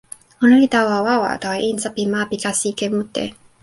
ona 0.43 0.55
li 0.61 0.67
tawa 0.73 0.95
wawa 1.07 1.31
tawa 1.43 1.57
insa 1.69 1.89
pi 1.95 2.03
ma 2.11 2.21
pi 2.29 2.37
kasi 2.43 2.67
ike 2.71 2.87
mute. 2.95 3.25